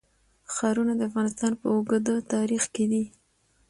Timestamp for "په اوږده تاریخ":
1.59-2.63